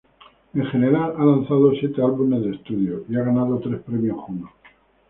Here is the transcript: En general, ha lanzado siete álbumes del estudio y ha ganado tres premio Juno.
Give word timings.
En 0.55 0.65
general, 0.65 1.13
ha 1.15 1.23
lanzado 1.23 1.71
siete 1.75 2.01
álbumes 2.01 2.41
del 2.41 2.55
estudio 2.55 3.05
y 3.07 3.15
ha 3.17 3.21
ganado 3.21 3.59
tres 3.59 3.79
premio 3.83 4.17
Juno. 4.17 4.51